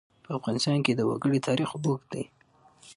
په 0.25 0.29
افغانستان 0.39 0.77
کې 0.85 0.93
د 0.95 1.01
وګړي 1.09 1.39
تاریخ 1.47 1.69
اوږد 1.73 2.01
دی. 2.13 2.23